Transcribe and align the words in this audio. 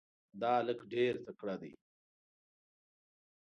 دا 0.41 0.49
هلک 0.59 0.79
ډېر 0.93 1.13
تکړه 1.25 1.55
ده. 1.61 1.71